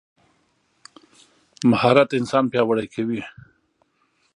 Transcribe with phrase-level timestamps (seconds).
[1.71, 3.21] مهارت انسان پیاوړی کوي.